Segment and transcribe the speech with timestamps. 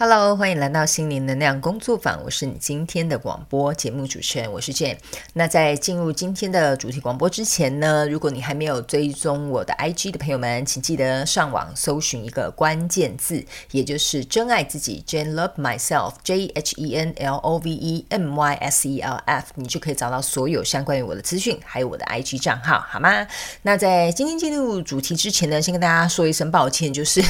[0.00, 2.22] Hello，欢迎来到心灵能量工作坊。
[2.22, 4.96] 我是你今天的广播节目主持人，我是 Jane。
[5.32, 18.88] 那在进入今天的主题广播之前呢，如果你还没有追踪我的 IG 的朋友们，请记得上网搜寻一个关键字，也就是“真爱自己 ”，Jane Love Myself，J H E N L O V E M Y S
[18.88, 23.26] E L F，你就可以找到所有相关于我的资讯，还有我的 IG 账号，好吗？
[23.62, 27.20] 那在今天进入主题之前呢，先跟大家说一声抱歉，就是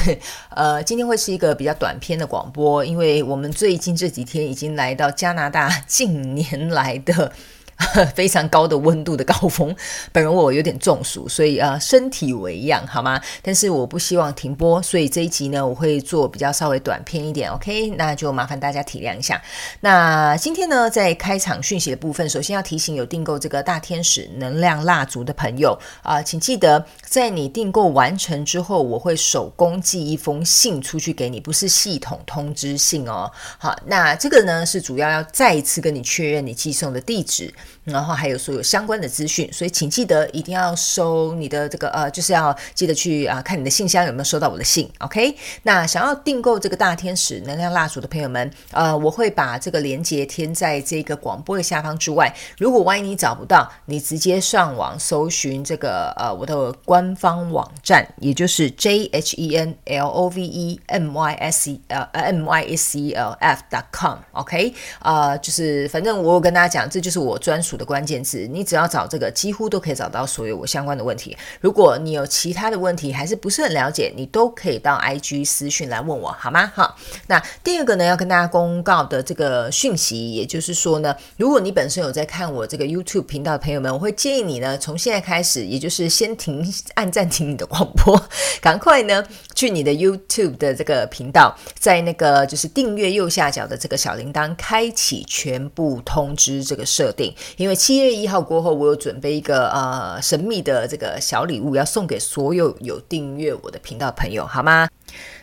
[0.51, 2.58] 呃，今天会是一个比较短篇的广播。
[2.59, 7.31] 我因为我们最近这几天已经来到加拿大 近年来的。
[8.13, 9.73] 非常高的温度的高峰，
[10.11, 13.19] 本人我有点中暑，所以呃身体为恙好吗？
[13.41, 17.91] 但是我不希望停播，所以这一集呢我会做比较稍微短篇一点，OK？
[17.91, 19.41] 那就麻烦大家体谅一下。
[19.79, 33.31] 那今天呢在开场讯息的部分，首先要提醒有订购这个大天使能量蜡烛的朋友啊、请记得在你订购完成之后，我会手工寄一封信出去给你，不是系统通知信哦。
[33.57, 37.53] 好，那这个呢是主要要再一次跟你确认你寄送的地址。
[37.83, 45.35] 然后还有所有相关的资讯，所以请记得一定要收你的这个呃，就是要记得去啊看你的信箱有没有收到我的信，OK？
[45.63, 52.33] 那想要订购这个大天使能量蜡烛的朋友们，呃，我会把这个链接填在这个广播的下方之外。
[52.57, 62.45] 如果万一你找不到，你直接上网搜寻这个呃我的官方网站，也就是 J H E N L O V E M Y S E L 呃 M
[62.45, 64.73] Y S E L F dot com，OK？
[64.99, 71.35] 啊，就是反正我有跟大家讲，这就是我专专属的关键字，你只要找这个，几乎都可以找到所有我相关的问题。
[71.59, 76.71] 如果你有其他的问题，还是不是很了解，你都可以到 IG 私讯来问我，好吗？
[76.73, 76.95] 好，
[77.27, 88.17] 那第二个呢，要跟大家公告的这个讯息，也就是说呢，如果你本身有在看我这个 YouTube 频道的朋友们，我会建议你呢，从现在开始，也就是先停，按暂停你的广播，
[88.61, 89.21] 赶快呢
[89.53, 104.87] 去你的 YouTube 的这个频道，在那个就是订阅右下角的这个小铃铛，开启全部通知这个设定，因为七月一号过后，我有准备一个呃神秘的这个小礼物，要送给所有有订阅我的频道朋友，好吗？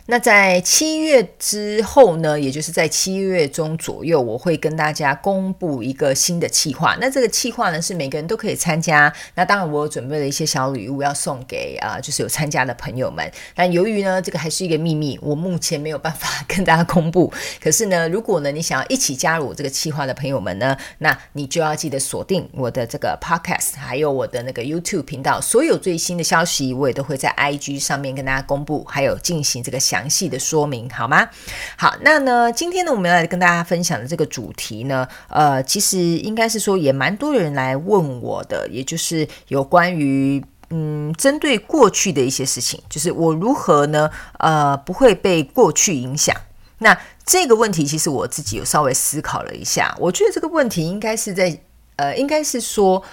[0.09, 6.97] 那在七月之后呢，也就是在七月中左右，我会跟大家公布一个新的企划。
[7.01, 9.13] 那这个企划呢，是每个人都可以参加。
[9.35, 13.29] 那当然，我准备了一些小礼物要送给啊、就是有参加的朋友们。
[13.53, 17.29] 但由于呢，这个还是一个秘密，我目前没有办法跟大家公布。
[17.61, 29.96] 可是呢，如果呢你想要一起加入我这个企划的朋友们呢，那你就要记得锁定我的这个 Podcast，还有我的那个 YouTube 频道，所有最新的消息我也都会在 IG 上面跟大家公布，还有进行这个详。
[29.97, 31.27] 详细的说明好吗？
[31.75, 46.35] 好，那呢，今天呢，我们要来跟大家分享的这个主题呢，呃，其实应该是说也蛮多人来问我的，也就是有关于嗯，针对过去的一些事情，就是我如何呢，呃，不会被过去影响。
[46.79, 51.59] 那这个问题，其实我自己有稍微思考了一下，我觉得这个问题应该是在
[51.95, 53.03] 呃，应该是说。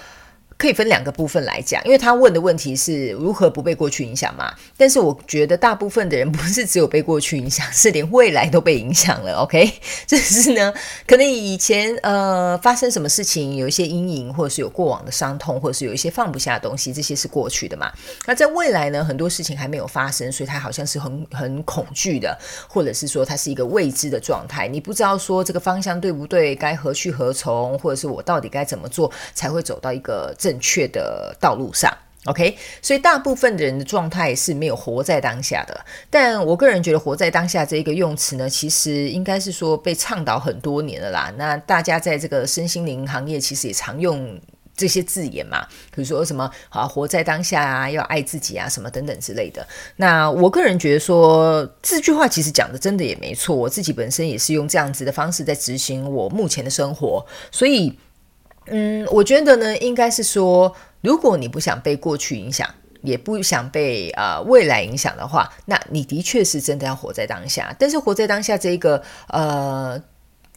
[0.56, 4.52] 可以分两个部分来讲，因为他问的问题是如何不被过去影响嘛。
[4.76, 9.34] 但是我觉得大部分的人不是只有被过去影响，是连未来都被影响了。
[9.42, 9.70] OK，
[10.06, 10.72] 就是呢，
[11.06, 17.92] 可能以前呃发生什么事情，有一些阴影，或者是有过往的伤痛，或者是有一些放不下的东西，这些是过去的嘛。
[18.26, 22.38] 那在未来呢，很多事情还没有发生，所以他好像是很很恐惧的，
[22.68, 30.32] 或者是说他是一个未知的状态，你不知道说这个方向对不对，该何去何从，或者是我到底该怎么做才会走到一个。
[30.44, 31.90] 正确的道路上
[32.26, 35.80] ，OK，所以大部分的人的状态是没有活在当下的。
[36.10, 41.32] 但我个人觉得“活在当下”这一个用词呢，其实应该是说被倡导很多年了啦。
[41.38, 44.38] 那大家在这个身心灵行业，其实也常用
[44.76, 49.66] 这些字眼嘛，比如说什么“啊，活在当下啊，要爱自己啊，什么等等之类的。”
[49.96, 57.98] 那我个人觉得说这句话其实讲的真的也没错，我自己本身也是用这样子的方式在执行我目前的生活，所以。
[58.66, 62.68] 嗯，我觉得呢，应该是说，如果你不想被过去影响，
[63.02, 67.74] 也不想被呃未来影响的话，那你的确是真的要活在当下。
[67.78, 70.02] 但是活在当下这一个呃。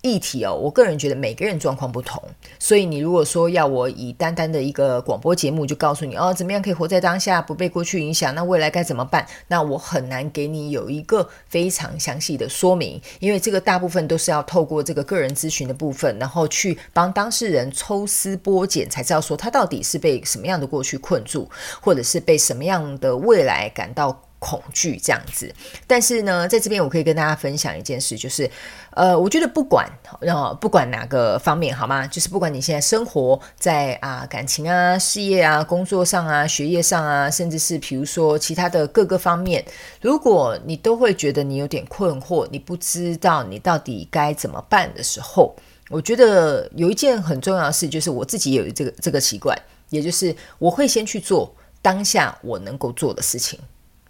[0.02, 2.22] 议题哦，我个人觉得每个人状况不同，
[2.60, 9.26] 所以你如果说要我以单单的一个广播节目就告诉你哦，怎么样可以活在当下，不被过去影响，那未来该怎么办？
[9.48, 21.50] 那我很难给你有一个非常详细的说明，因为这个大部分都是要透过这个个人咨询的部分，然后去帮当事人抽丝剥茧，才知道说他到底是被什么样的过去困住，
[21.82, 24.27] 或者是被什么样的未来感到。
[24.39, 25.54] 恐惧这样子。
[25.86, 28.50] 但是呢，在这边我可以跟大家分享一件事，就是，
[28.92, 29.89] 呃，我觉得不管，
[30.22, 32.06] 呃，不管哪个方面，好吗？
[32.07, 39.63] 就是不管你现在生活在啊感情啊、事业啊、工作上啊、学业上啊，甚至是比如说其他的各个方面，
[40.01, 45.56] 如果你都会觉得你有点困惑，你不知道你到底该怎么办的时候，
[45.90, 49.57] 我觉得有一件很重要的事，就是我自己有这个这个习惯，
[49.90, 53.60] 也就是我会先去做当下我能够做的事情。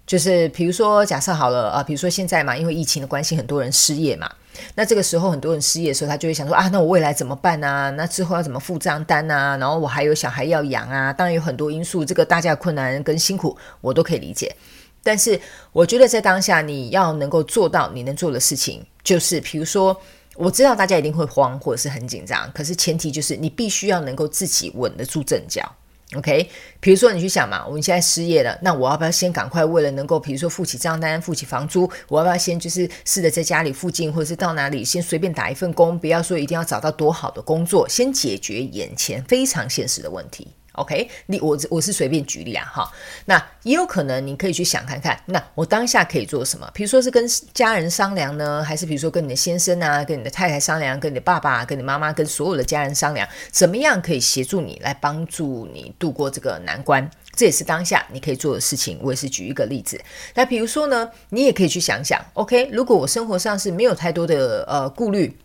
[0.07, 4.27] 就是比如说，假设好了啊，比如说现在嘛，因为疫情的关系，很多人失业嘛。
[4.73, 7.91] 那这个时候，很多人失业的时候，他就会想说啊，那我未来怎么办啊？
[7.91, 9.57] 那之后要怎么付账单啊？
[9.57, 11.13] 然后我还有小孩要养啊。
[11.13, 14.55] 当然有很多因素，这个大家的困难跟辛苦，我都可以理解。
[15.03, 15.39] 但是
[15.71, 19.95] 我觉得在当下，你要能够做到你能做的事情，就是比如说。
[20.39, 25.67] 我知道大家一定会慌或者是很紧张，可是前提就是你必须要能够自己稳得住阵脚
[26.15, 26.49] ，OK？
[26.79, 40.47] 比如说你去想嘛，我们现在失业了，那我要不要先赶快为了能够，比如说付起账单、付起房租，我要不要先就是试着在家里附近或者是到哪里先随便打一份工，不要说一定要找到多好的工作，先解决眼前非常现实的问题。
[40.77, 42.91] OK，你我我是随便举例啊，哈，
[43.25, 46.69] 那也有可能你可以去想看看，那我当下可以做什么？
[46.73, 57.09] 比如说是跟家人商量呢，还是比如说跟你的先生啊，跟你的太太商量，跟你的爸爸、跟你妈妈、跟所有的家人商量，怎么样可以协助你来帮助你度过这个难关？
[57.35, 58.99] 这也是当下你可以做的事情。
[59.01, 59.99] 我也是举一个例子，
[60.35, 65.35] 那比如说呢，你也可以去想想，OK，如果我生活上是没有太多的呃顾虑。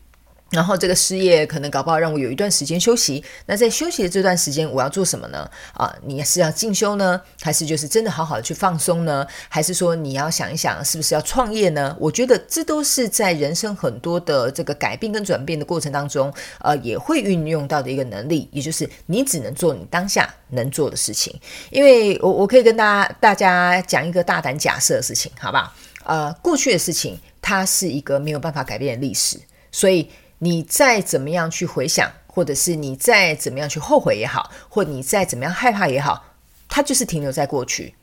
[0.52, 3.24] 然后这个失业可能搞不好让我有一段时间休息。
[3.46, 5.50] 那在休息的这段时间，我要做什么呢？
[5.72, 9.26] 啊，你是要进修呢，还是就是真的好好的去放松呢？
[9.48, 11.96] 还是说你要想一想，是不是要创业呢？
[11.98, 21.34] 我觉得这都是在人生很多的这个改变跟转变的过程当中，呃，也会运用到的一个能力，也就是你只能做你当下能做的事情。
[21.70, 25.72] 因为我我可以跟大家大家讲一个大胆假设的事情，好不好？
[26.04, 29.40] 呃，过去的事情它是一个没有办法改变的历史，
[29.70, 30.10] 所以。
[30.44, 36.24] 你再怎么样去回想，或者是你再怎么样去后悔也好，或你再怎么样害怕也好，
[36.68, 37.94] 它就是停留在过去。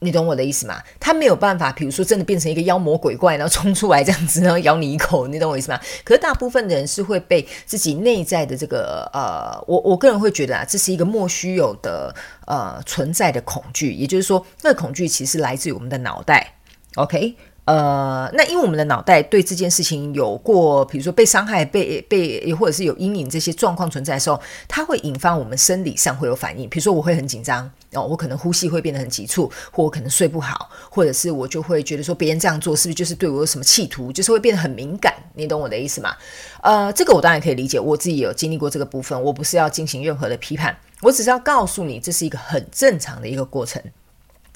[0.00, 0.82] 你懂我的意思吗？
[1.00, 5.26] 它没有办法，比如说真的变成一个妖魔鬼怪，然后冲出来这样子，然后咬你一口。
[5.32, 5.80] 你懂我意思吗？
[6.04, 12.14] 可是大部分的人是会被自己内在的这个呃，我我个人会觉得啊，这是一个莫须有的
[12.46, 13.94] 呃存在的恐惧。
[13.94, 16.52] 也就是说，那个恐惧其实来自于我们的脑袋。
[16.96, 17.34] OK。
[17.68, 26.66] 呃，那因为我们的脑袋对这件事情有过，比如说被伤害、被被，或者是有阴影这些状况存在的时候，它会引发我们生理上会有反应。
[26.70, 35.12] 比如说我会很紧张，然后我可能呼吸会变得很急促，或我可能睡不好，或者是我就会觉得说别人这样做是不是就是对我有什么企图，就是会变得很敏感。
[35.34, 36.16] 你懂我的意思吗？
[36.62, 43.82] 呃，这个我当然可以理解，我自己有经历过这个部分，我不是要进行任何的批判，我只是要告诉你这是一个很正常的一个过程。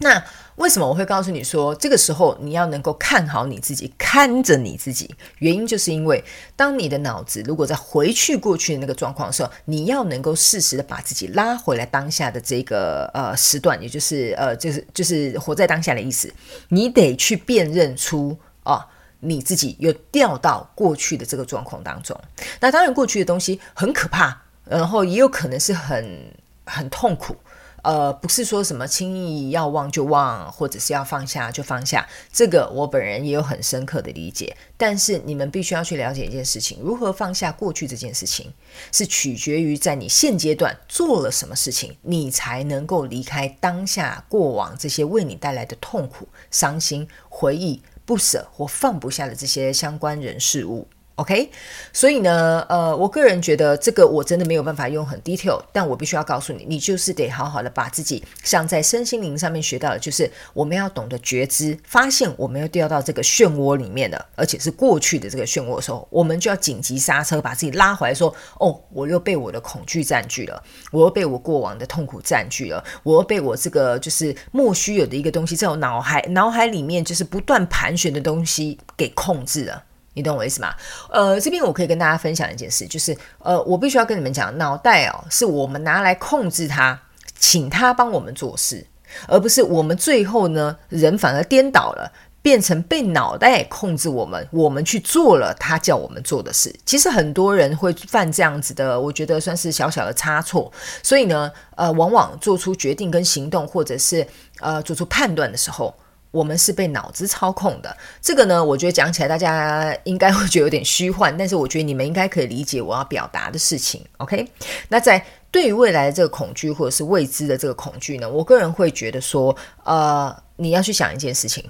[0.02, 0.22] 那
[0.56, 5.14] 为什么我会告诉你说，这个时候你要能够看好你自己，看着你自己？
[5.38, 6.22] 原因就是因为，
[6.56, 16.30] 当你的脑子如果在回去过去的那个状况的时候，你要能够适时的把自己拉回来当下的这个呃时段，也就是呃就是就是活在当下的意思。
[16.68, 18.84] 你得去辨认出啊、呃，
[19.20, 22.18] 你自己又掉到过去的这个状况当中。
[22.60, 26.34] 那当然，过去的东西很可怕，然后也有可能是很
[26.66, 27.36] 很痛苦。
[27.82, 34.56] 呃，不是说什么轻易要忘就忘，或者是要放下就放下，这个我本人也有很深刻的理解。
[34.76, 38.52] 但是你们必须要去了解一件事情：如何放下过去这件事情，
[38.92, 50.86] 是取决于在你现阶段做了什么事情，你才能够离开当下过往这些为你带来的痛苦、伤心、回忆、不舍或放不下的这些相关人事物。
[51.16, 51.50] OK，
[51.92, 79.84] 所以呢，呃，我个人觉得这个我真的没有办法用很 detail，但我必须要告诉你，你就是得好好的把自己像在身心灵上面学到的，就是我们要懂得觉知，发现我们要掉到这个漩涡里面了，而且是过去的这个漩涡的时候，我们就要紧急刹车，把自己拉回来，说，哦，我又被我的恐惧占据了，我又被我过往的痛苦占据了，我又被我这个就是莫须有的一个东西，在我脑海脑海里面就是不断盘旋的东西给控制了。
[80.14, 80.74] 你懂我意思吗？
[81.10, 87.00] 呃，这边我可以跟大家分享一件事，就是呃，我必须要跟你们讲，脑袋哦，是我们拿来控制它，
[87.38, 88.86] 请它帮我们做事，
[89.26, 96.74] 而不是我们最后呢，人反而颠倒了，变成被脑袋控制我们，我们去做了他叫我们做的事。
[96.84, 100.70] 其实很多人会犯这样子的，我觉得算是小小的差错。
[101.02, 104.26] 所以呢，呃，往往做出决定跟行动，或者是
[104.60, 105.94] 呃做出判断的时候。
[106.32, 107.96] 我们是被脑子操控的。
[108.20, 114.04] 这个呢，我觉得讲起来大家应该会觉得有点虚幻，但是我觉得你们应该可以理解我要表达的事情。
[114.16, 114.48] OK，
[114.88, 121.64] 那在对于未来的这个恐惧或者是未知的这个恐惧呢，我个人会觉得说，呃，你要去想一件事情，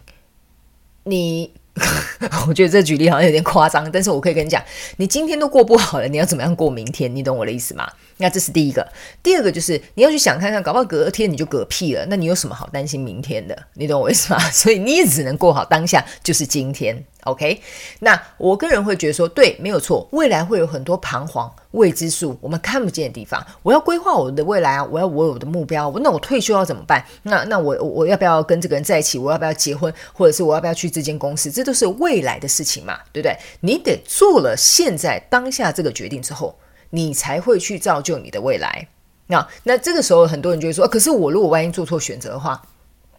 [1.05, 1.53] 你。
[2.47, 4.63] 我觉得这举例好像有点夸张，但是我可以跟你讲，
[4.99, 7.17] 你今天都过不好了，你要怎么样过明天？
[7.17, 7.91] 你懂我的意思吗？
[8.23, 8.87] 那这是第一个，
[9.23, 13.57] 第二个就是你要去想看看，搞不好隔天你就嗝屁了，那你有什么好担心明天的？
[13.75, 14.39] 你懂我意思吗？
[14.51, 17.05] 所以你也只能过好当下，就是今天。
[17.25, 17.61] OK，
[18.01, 23.41] 那我个人会觉得说，对，没有错，未来会有很多彷徨未知数，我们看不见的地方。
[23.63, 25.93] 我要规划我的未来啊，我要我有的目标。
[26.01, 27.05] 那我退休要怎么办？
[27.23, 29.19] 那那我我要不要跟这个人在一起？
[29.19, 29.93] 我要不要结婚？
[30.13, 31.49] 或者是我要不要去这间公司？
[31.49, 33.39] 这都是未来的事情嘛，对不对？
[33.61, 36.59] 你得做了现在当下这个决定之后，
[36.93, 38.89] 你才会去造就你的未来。
[39.27, 42.63] 那那这个时候，很多人就会说，可是我如果万一做错选择的话。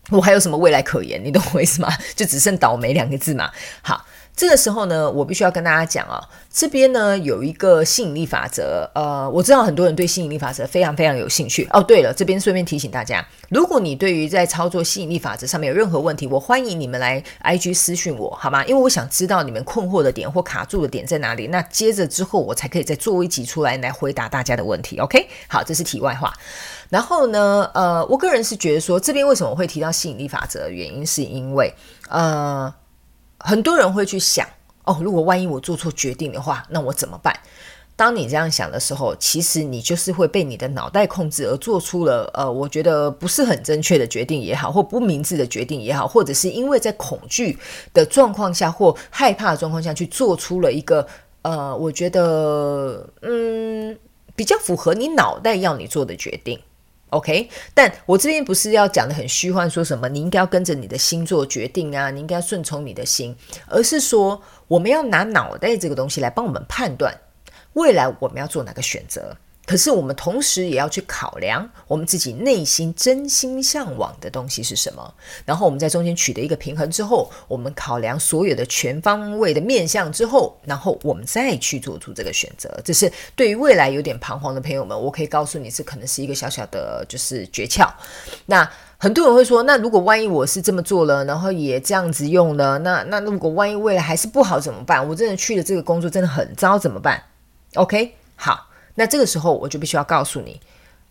[0.10, 1.24] 我还有什么未来可言？
[1.24, 1.88] 你懂我意思吗？
[2.14, 3.50] 就只剩倒霉两个字嘛。
[3.82, 6.20] 好，这个时候呢，我必须要跟大家讲啊，
[6.52, 8.90] 这边呢有一个吸引力法则。
[8.96, 11.68] 呃，我知道很多人对吸引力法则非常非常有兴趣。
[11.72, 18.66] 哦，对了，这边顺便提醒大家，如果你对于在操作吸引力法则上面有任何问题，我欢迎你们来 IG 私讯我，好吗？
[18.66, 21.48] 因为我想知道你们困惑的点或卡住的点在哪里。
[21.48, 24.98] 那接着之后，我才可以再做一集出来来回答大家的问题。
[24.98, 26.34] OK，好，这是题外话。
[26.90, 31.74] 然后呢，呃，我个人是觉得说，这边为什么会提到吸引力法则的原因，是因为，
[32.10, 32.72] 呃，
[33.44, 34.48] 很多人会去想，
[34.86, 37.38] 哦，如果万一我做错决定的话，那我怎么办？
[37.96, 47.56] 当你这样想的时候，其实你就是会被你的脑袋控制而做出了，呃，我觉得不是很正确的决定也好，或不明智的决定也好，或者是因为在恐惧
[47.94, 51.06] 的状况下或害怕的状况下去做出了一个，
[51.44, 53.96] 呃，我觉得，嗯，
[54.36, 56.60] 比较符合你脑袋要你做的决定。
[57.14, 63.36] OK，但我这边不是要讲的很虚幻，说什么你应该要跟着你的心做决定啊，你应该要顺从你的心，
[63.68, 67.16] 而是说我们要拿脑袋这个东西来帮我们判断
[67.74, 69.38] 未来我们要做哪个选择。
[69.66, 75.14] 可是我们同时也要去考量我们自己内心真心向往的东西是什么，
[75.46, 82.70] 然后我们在中间取得一个平衡之后，我们考量所有的全方位的面向之后，然后我们再去做出这个选择。
[82.84, 87.90] 这是对于未来有点彷徨的朋友们，我可以告诉你，这可能是一个小小的，就是诀窍。
[88.48, 95.08] 那很多人会说，那如果万一我是这么做了，然后也这样子用了，那那如果万一未来还是不好怎么办？
[95.08, 97.24] 我真的去了这个工作真的很糟怎么办
[97.76, 98.68] ？OK，好。
[98.96, 100.62] 那这个时候我就必须要告诉你，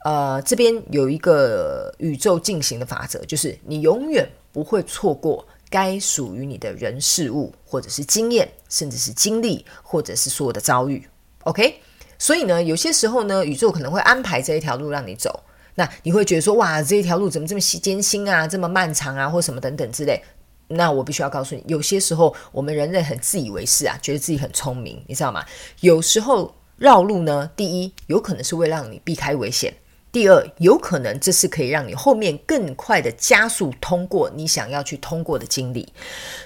[0.04, 11.04] 呃，这边有一个宇宙进行的法则，就是你永远不会错过该属于你的人事物，或者是经验，甚至是经历，或者是所有的遭遇。
[11.42, 11.74] OK，
[12.18, 15.42] 所以呢，有些时候呢，宇宙可能会安排这一条路让你走，
[15.74, 20.22] 那你会觉得说，哇，这一条路怎么这么艰辛啊，这么漫长啊，或什么等等之类。
[20.68, 25.44] 那我必须要告诉你，有些时候我们人类很自以为是啊，觉得自己很聪明，你知道吗？
[25.80, 26.54] 有时候。
[26.82, 27.48] 绕路呢？
[27.54, 29.72] 第一，有可能是为了让你避开危险；
[30.12, 35.90] 第二，有可能这是可以让你后面更快的加速通过你想要去通过的经历。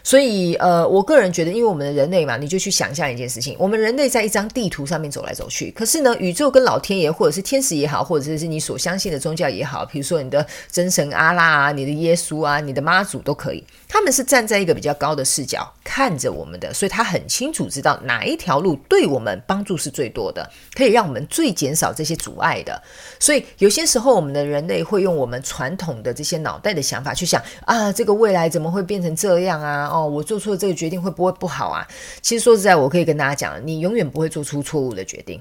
[0.04, 13.64] 所以，呃，我个人觉得，因为我们的人类嘛，你就去想象一件事情：我们人类在一张地图上面走来走去，可是呢，宇宙跟老天爷，或者是天使也好，或者是你所相信的宗教也好，比如说你的真神阿拉啊、你的耶稣啊、你的妈祖都可以。
[13.88, 22.80] 他们是站在一个比较高的视角看着我们的，所以他很清楚知道哪一条路对我们帮助是最多的，可以让我们最减少这些阻碍的。
[23.18, 29.88] 所以有些时候，我们的人类会用我们传统的这些脑袋的想法去想啊，这个未来怎么会变成这样啊？
[29.90, 31.86] 哦，我做出了这个决定会不会不好啊？
[32.20, 35.40] 其实说实在，我可以跟大家讲，你永远不会做出错误的决定。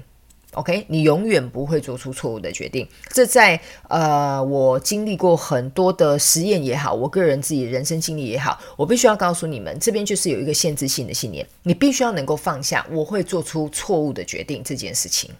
[0.52, 2.88] OK，你永远不会做出错误的决定。
[3.12, 15.30] 这在呃，我经历过很多的实验也好，我个人自己人生经历也好，我必须要告诉你们，这边就是有一个限制性的信念，你必须要能够放下我会做出错误的决定这件事情。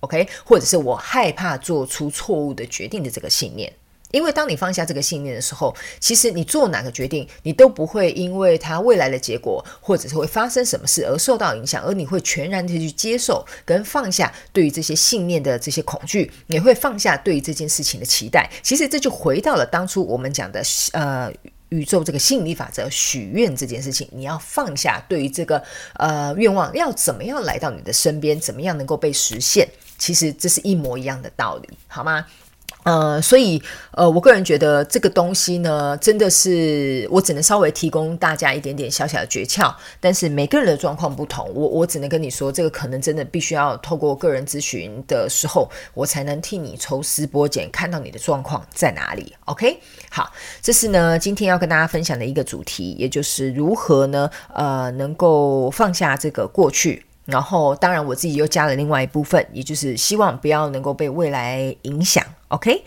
[0.00, 3.72] OK，或者是我害怕做出错误的决定的这个信念。
[4.12, 18.50] 因为当你放下这个信念的时候，其实你做哪个决定，你都不会因为它未来的结果，或者是会发生什么事而受到影响，而你会全然的去接受跟放下对于这些信念的这些恐惧，你会放下对于这件事情的期待。
[18.64, 21.32] 其实这就回到了当初我们讲的呃
[21.68, 25.62] 宇宙这个吸引力法则许愿这件事情，你要放下对于这个
[25.94, 29.68] 呃愿望要怎么样来到你的身边，怎么样能够被实现，
[30.00, 32.26] 其实这是一模一样的道理，好吗？
[32.84, 49.34] 呃，所以呃，我个人觉得这个东西呢，真的是我只能稍微提供大家一点点小小的诀窍，但是每个人的状况不同，我我只能跟你说，这个可能真的必须要透过个人咨询的时候，我才能替你抽丝剥茧，看到你的状况在哪里。
[49.44, 49.78] OK，
[50.10, 57.04] 好，这是呢今天要跟大家分享的一个主题，也就是如何呢，呃，能够放下这个过去。
[57.26, 62.24] 然后，当然我自己又加了另外一部分，也就是希望不要能够被未来影响。
[62.48, 62.82] OK，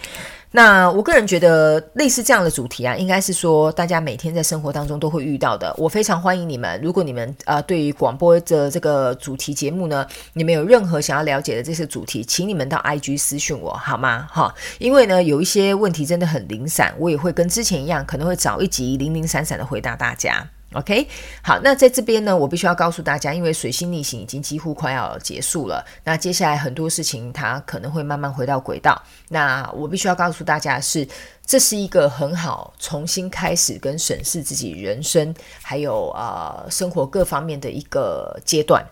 [0.52, 5.74] 那我个人觉得类似这样的主题啊，应该是说大家每天在生活当中都会遇到的。
[5.78, 14.28] 我非常欢迎你们，如果你们呃对于广播的这个主题节目呢，你们有任何想要了解的这些主题，请你们到 IG 私讯我好吗？
[14.30, 20.46] 哈，因为呢有一些问题真的很零散，我也会跟之前一样，可能会找一集零零散散的回答大家。
[20.74, 21.08] OK，
[21.42, 29.02] 好，那在这边呢，我必须要告诉大家，因为水星逆行已经几乎快要结束了，那接下来很多事情它可能会慢慢回到轨道。
[29.30, 31.08] 那我必须要告诉大家是，
[31.46, 38.84] 这是一个很好重新开始跟审视自己人生还有呃生活各方面的一个阶段。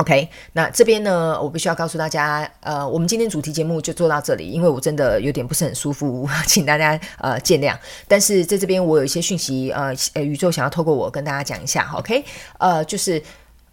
[0.00, 7.76] OK，那这边呢，我必须要告诉大家，呃，我们今天主题节目就做到这里，因为我真的有点不是很舒服， 请大家呃见谅。
[8.08, 12.24] 但是在这边，我有一些讯息，呃，呃，宇宙想要透过我跟大家讲一下，OK，
[12.58, 13.22] 呃，就是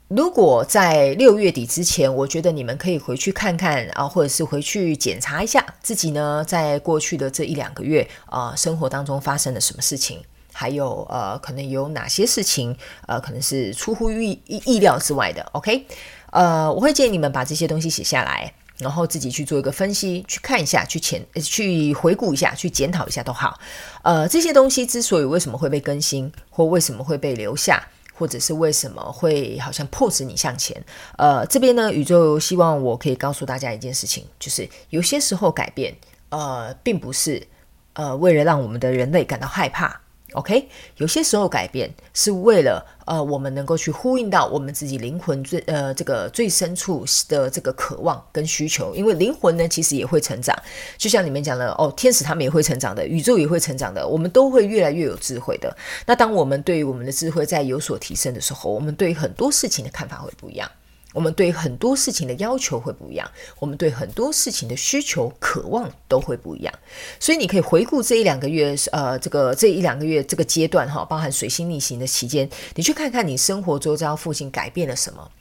[0.10, 10.22] 如果在六月底之前，我觉得你们可以回去看看啊，或者是回去检查一下自己呢，在过去的这一两个月啊，生活当中发生了什么事情。
[10.60, 15.86] 还有呃，可能有哪些事情呃，可能是出乎意意料之外的，OK？
[16.32, 23.60] 呃，我会建议你们把这些东西写下来，然后自己去做一个分析，去看一下，去前去回顾一下，去检讨一下都好。
[24.02, 30.76] 呃，这些东西之所以为什么会被更新，或为什么会被留下，或者是为什么会好像迫使你向前，
[31.20, 35.96] 呃，这边呢，宇宙希望我可以告诉大家一件事情，就是有些时候改变，
[36.30, 37.48] 呃，并不是
[37.94, 40.02] 呃为了让我们的人类感到害怕。
[40.34, 40.68] OK，
[40.98, 50.54] 有些时候改变是为了呃，我们能够去呼应到我们自己灵魂最呃这个最深处的这个渴望跟需求，因为灵魂呢其实也会成长，
[50.98, 55.76] 就像你们讲的哦，天使他们也会成长的，宇宙也会成长的，我们都会越来越有智慧的。
[56.06, 60.70] 那当我们对于我们的智慧在有所提升的时候，我们对于很多事情的看法会不一样。
[61.14, 66.74] 我们对很多事情的要求会不一样，我们对很多事情的需求、渴望都会不一样。
[67.20, 75.32] 所以你可以回顾这一两个月，呃，这个这一两个月这个阶段哈，包含水星逆行的期间，你去看看你生活周遭附近改变了什么。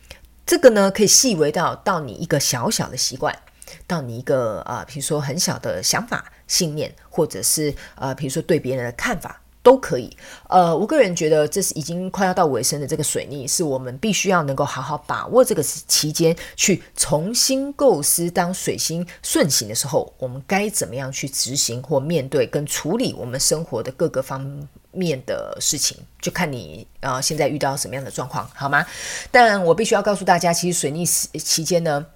[0.47, 3.37] 这个呢，可以细微到到你一个小小的习惯，
[3.87, 9.43] 到你一个啊，呃，比如说很小的想法、信念，或者是呃，比如说对别人的看法。
[9.67, 10.17] 都可以，
[10.49, 24.41] 呃，我个人觉得这是已经快要到尾声的这个水逆，是我们必须要能够好好把握这个期间，去重新构思，当水星顺行的时候，我们该怎么样去执行或面对跟处理我们生活的各个方
[24.93, 28.87] 面的事情，就看你呃现在遇到什么样的状况，好吗？
[29.33, 32.07] 但我必须要告诉大家，其实水逆期间呢。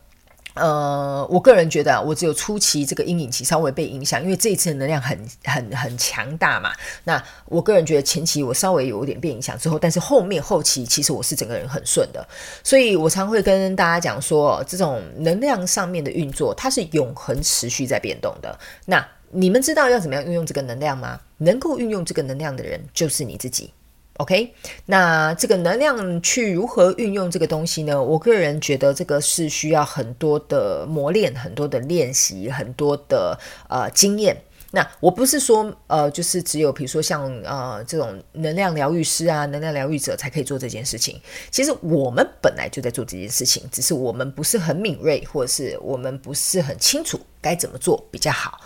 [0.60, 6.70] 呃，我个人觉得啊，我只有初期这个阴影期稍微被影响，因为这一次的能量很很很强大嘛。
[7.04, 12.24] 那我个人觉得前期我稍微有一点被影响之后，但是后面后期其实我是整个人很顺的。
[12.62, 18.58] 所以我常会跟大家讲说，这种能量上面的运作，它是永恒持续在变动的。
[18.84, 21.18] 那你们知道要怎么样运用这个能量吗？
[21.38, 23.72] 能够运用这个能量的人就是你自己。
[24.20, 24.52] OK，
[24.84, 28.02] 那这个能量去如何运用这个东西呢？
[28.02, 33.38] 我个人觉得这个是需要很多的磨练、很多的练习、很多的
[33.70, 34.36] 呃经验。
[34.72, 41.18] 那我不是说呃，就是只有比如说像呃这种能量疗愈师啊、能量疗愈者才可以做这件事情。
[41.50, 48.60] 其实我们本来就在做这件事情，只是我们不是很敏锐，或者是我们不是很清楚该怎么做比较好。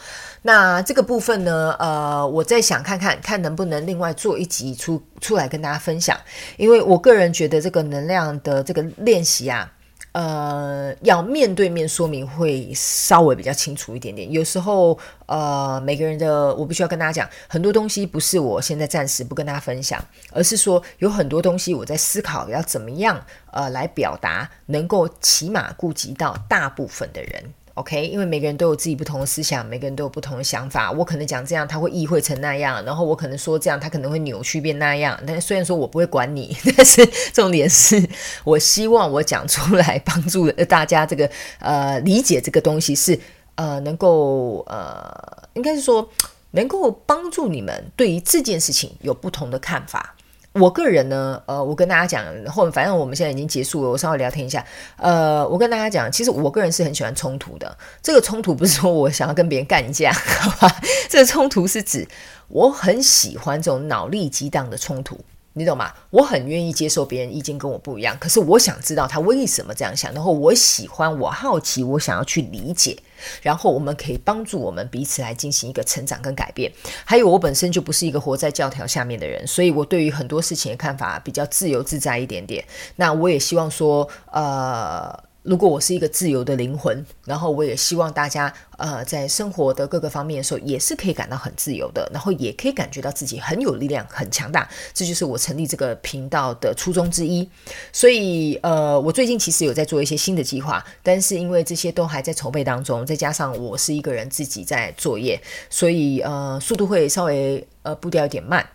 [0.47, 6.21] 那这个部分呢，呃，我在想看看看能不能另外做一集出出来跟大家分享，
[6.59, 9.73] 因为我个人觉得这个能量的这个练习啊，
[10.13, 14.31] 呃，要面对面说明会稍微比较清楚一点点。
[14.31, 19.99] 有时候，呃，每个人的我必须要跟大家讲，很多东西不是我现在暂时不跟大家分享，
[20.31, 27.43] 而是说有很多东西我在思考要怎么样呃来表达，能够起码顾及到大部分的人。
[27.75, 30.93] OK，因为每个人都有自己不同的思想，每个人都有不同的想法。
[30.93, 35.19] 我可能讲这样，他会意会成那样；然后我可能说这样，他可能会扭曲变那样。
[35.27, 38.09] 但虽然说我不会管你， 但是重点是
[38.45, 43.19] 我希望我讲出来帮助大家这个呃理解这个东西是
[43.57, 45.13] 呃能够呃
[45.55, 46.09] 应该是说
[46.53, 50.15] 能够帮助你们对于这件事情有不同的看法。
[50.55, 54.65] 我个人呢，呃，我跟大家讲，后反正我们现在已经结束了，我稍微聊天一下。
[54.97, 57.77] 呃，我跟大家讲，其实我个人是很喜欢冲突的。
[58.01, 60.77] 这个冲突不是说我想要跟别人干架， 好吧？
[61.09, 62.07] 这个冲突是指
[62.49, 65.19] 我很喜欢这种脑力激荡的冲突。
[65.57, 65.93] 你懂吗？
[66.11, 72.99] 我很愿意接受别人意见跟我不一样，可是我想知道他为什么这样想，然后我喜欢，我好奇，我想要去理解，
[73.41, 76.73] 然后我们可以帮助我们彼此来进行一个成长跟改变。
[77.05, 82.65] 还有，我本身就不是一个活在教条下面的人，所以我对于很多事情的看法比较自由自在一点点。
[82.97, 85.34] 那我也希望说，呃。
[85.45, 94.67] 如果我是一个自由的灵魂，然后我也希望大家，呃，在生活的各个方面的时候，也是可以感到很自由的，然后也可以感觉到自己很有力量、很强大。
[94.95, 97.47] 这就是我成立这个频道的初衷之一。
[97.93, 108.67] 所以，呃，我最近其实有在做一些新的计划，但是因为这些都还在筹备当中，再加上我是一个人自己在作业，所以呃，速度会稍微呃步调有点慢。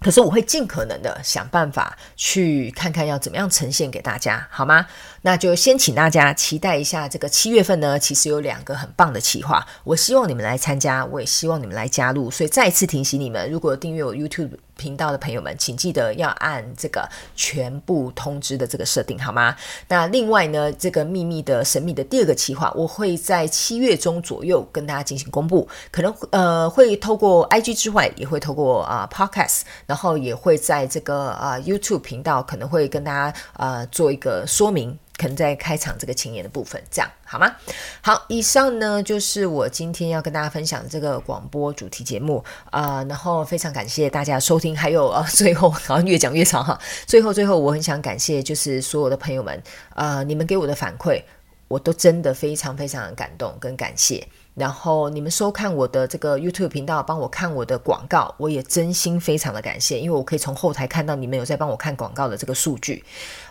[0.00, 4.86] 可是我会尽可能的想办法去看看要怎么样呈现给大家，好吗？
[5.22, 12.30] 那就先请大家期待一下这个七月份呢，其实有两个很棒的企划，我希望你们来参加，我也希望你们来加入。
[12.30, 19.54] 所以再次提醒你们，如果订阅我 YouTube 频道的朋友们，请记得要按这个全部通知的这个设定，好吗？
[19.88, 34.98] 那另外呢，这个秘密的神秘的第二个企划，我会在七月中左右跟大家进行公布，可能呃会透过 IG 之外，也会透过啊、Podcast，然后也会在这个啊、YouTube 频道可能会跟大家呃做一个说明。
[35.20, 37.54] 可能在开场这个前言的部分，这样好吗？
[38.00, 49.62] 好，以上呢就是我今天要跟大家分享这个广播主题节目啊、然后非常感谢大家收听，还有呃， 最后好像越讲越长哈，最后最后我很想感谢就是所有的朋友们
[49.94, 51.22] 啊、你们给我的反馈，
[51.68, 54.26] 我都真的非常非常的感动跟感谢。
[54.54, 63.04] 然后你们收看我的这个 YouTube 频道，帮我看我的广告，我也真心非常的感谢，因为我可以从后台看到你们有在帮我看广告的这个数据。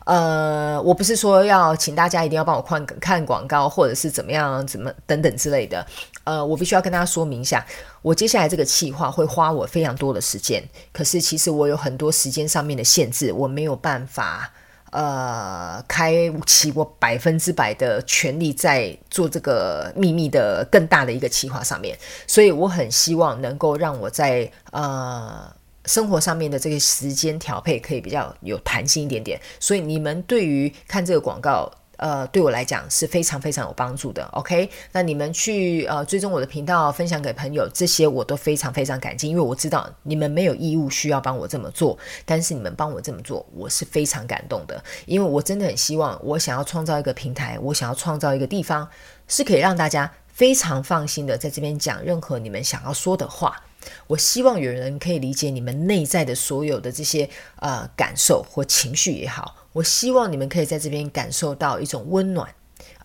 [0.05, 5.85] 呃，我不是说要请大家一定要帮我看看广告，或者是怎么样、怎么等等之类的。
[6.25, 7.65] 呃，我必须要跟大家说明一下，
[8.01, 14.51] 我接下来这个计划会花我非常多的时间，可是其实我有很多时间上面的限制，我没有办法。
[14.91, 25.52] 呃，开启我百分之百的全力在做这个秘密的更大的一个计划上面，所以我很希望能够让我在呃
[25.86, 31.71] 生活上面的这个时间调配可以比较有弹性一点点，所以你们对于看这个广告。
[31.99, 34.23] 呃，对我来讲是非常非常有帮助的。
[34.31, 48.88] OK，那你们去呃追踪我的频道，分享给朋友，这些我都非常非常感激，因为我知道你们没有义务需要帮我这么做，但是你们帮我这么做，我是非常感动的，因为我真的很希望，我想要创造一个平台，我想要创造一个地方，
[49.27, 53.62] 是可以让大家非常放心的在这边讲任何你们想要说的话。
[54.07, 59.55] 我希望有人可以理解你们内在的所有的这些呃感受或情绪也好。
[59.79, 62.53] 我希望你们可以在这边感受到一种温暖、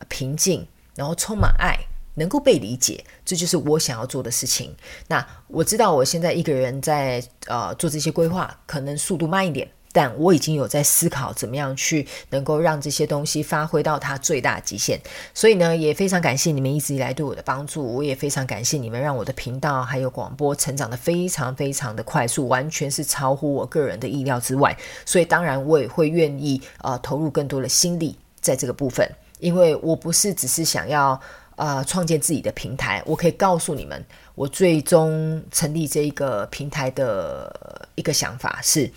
[0.09, 1.79] 平静，然后充满爱，
[2.15, 4.75] 能够被理解，这就是我想要做的事情。
[5.07, 9.71] 那我知道我现在一个人在呃做这些规划，可能速度慢一点。
[9.95, 14.99] 但我已经有在思考怎么样去能够让这些东西发挥到它最大极限，
[15.33, 24.77] 所以呢，也非常感谢你们一直以来对我的帮助，我也非常感谢你们让我的频道还有广播成长得非常非常的快速，完全是超乎我个人的意料之外，
[25.07, 31.21] 所以当然我也会愿意呃投入更多的心力在这个部分，因为我不是只是想要
[31.55, 34.05] 呃创建自己的平台，我可以告诉你们，
[34.35, 38.91] 我最终成立这一个平台的一个想法是。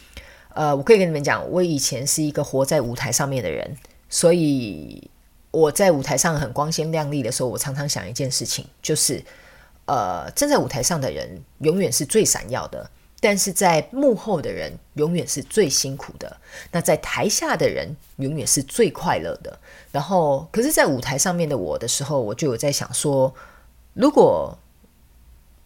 [0.57, 3.77] 呃，我可以跟你们讲，我以前是一个活在舞台上面的人，
[4.09, 5.07] 所以
[5.51, 9.23] 我在舞台上很光鲜亮丽的时候，我常常想一件事情，就是，
[9.85, 12.89] 呃，站在舞台上的人永远是最闪耀的，
[13.19, 16.35] 但是在幕后的人永远是最辛苦的。
[16.71, 19.59] 那在台下的人永远是最快乐的。
[19.91, 23.31] 然后，可是，在舞台上面的我的时候，我就有在想说，
[23.93, 24.57] 如果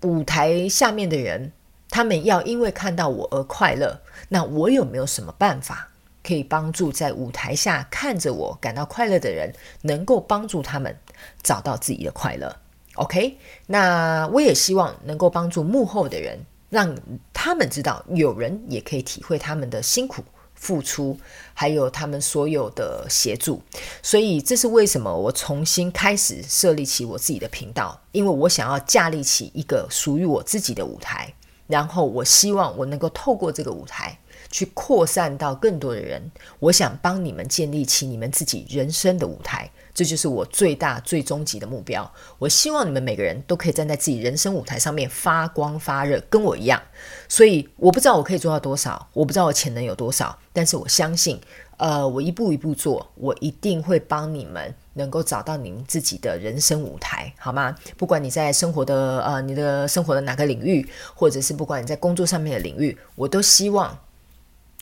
[0.02, 1.54] 舞台下面的人，
[1.92, 5.90] 他们要因为看到我而快乐，那我有没有什么办法
[6.24, 10.98] 可以帮助在舞台下看着我感到快乐的人，能够帮助他们
[11.44, 12.56] 找到自己的快乐
[12.96, 16.98] ？OK，那我也希望能够帮助幕后的人，让
[17.34, 20.24] 他们知道有人也可以体会他们的辛苦
[20.56, 21.20] 付出，
[21.54, 23.62] 还有他们所有的协助。
[24.02, 31.34] 所以这是为什么我重新开始设立起我自己的频道，因为我想要架立起一个属于我自己的舞台。
[31.72, 34.20] 然后我希望我能够透过这个舞台
[34.52, 36.22] 去扩散到更多的人。
[36.60, 42.12] 我想帮你们建立起你们自己人生的舞台，这就是我最大、最终极的目标。
[42.38, 46.82] 我希望你们每个人都可以站在自己人生舞台上面发光发热，跟我一样。
[47.30, 51.40] 所以我不知道我可以做到多少，我不知道我潜能有多少，但是我相信。
[51.82, 57.76] 呃，我一步一步做，我一定会帮你们能够找到你们自己的人生舞台，好吗？
[57.98, 63.98] 不管你在生活的呃，你的生活的哪个领域，或者是不管你在工作上面的领域，我都希望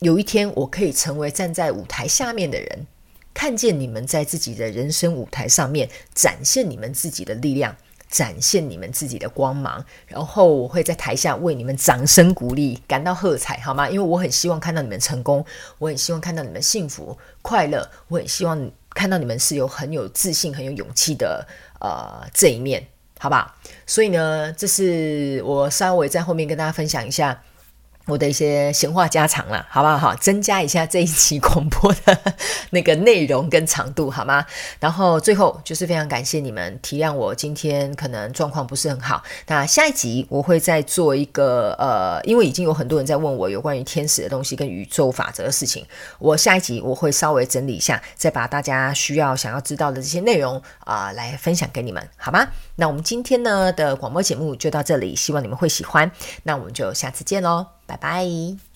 [0.00, 2.86] 有一天我可以成为站在舞台下面的人，
[3.32, 7.74] 看见你们在自己的人生舞台上面展现你们自己的力量。
[8.10, 13.88] 展现你们自己的光芒，然后我会在台下为你们掌声鼓励，感到喝彩，好吗？
[13.88, 15.44] 因为我很希望看到你们成功，
[15.78, 21.46] 我很希望看到你们幸福快乐，我很希望看到你们是有很有自信、很有勇气的
[21.80, 22.84] 呃这一面，
[23.18, 23.56] 好吧？
[23.86, 27.40] 所以呢，这是我稍微在后面跟大家分享一下。
[28.10, 29.96] 我的一些闲话家常了，好不好？
[29.96, 32.34] 好，增加一下这一期广播的
[32.70, 34.44] 那个内容跟长度，好吗？
[34.80, 39.22] 然后最后就是非常感谢你们体谅我今天可能状况不是很好。
[39.46, 45.86] 那下一集我会再做一个呃，因为已经有很多人在问我有关于天使的东西跟宇宙法则的事情，
[46.18, 52.48] 我下一集我会稍微整理一下，再把大家需要想要知道的这些内容啊、来分享给你们，好吗？
[52.76, 56.10] 那我们今天呢的广播节目就到这里，希望你们会喜欢。
[56.44, 57.79] 那我们就下次见喽。
[57.90, 58.69] 拜拜。